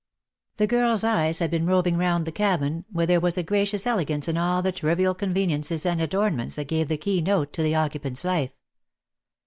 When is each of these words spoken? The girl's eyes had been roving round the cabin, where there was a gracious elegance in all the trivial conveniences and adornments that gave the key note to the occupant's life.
The 0.57 0.65
girl's 0.65 1.03
eyes 1.03 1.37
had 1.37 1.51
been 1.51 1.67
roving 1.67 1.95
round 1.95 2.25
the 2.25 2.31
cabin, 2.31 2.85
where 2.91 3.05
there 3.05 3.19
was 3.19 3.37
a 3.37 3.43
gracious 3.43 3.85
elegance 3.85 4.27
in 4.27 4.35
all 4.35 4.63
the 4.63 4.71
trivial 4.71 5.13
conveniences 5.13 5.85
and 5.85 6.01
adornments 6.01 6.55
that 6.55 6.67
gave 6.69 6.87
the 6.87 6.97
key 6.97 7.21
note 7.21 7.53
to 7.53 7.61
the 7.61 7.75
occupant's 7.75 8.25
life. 8.25 8.49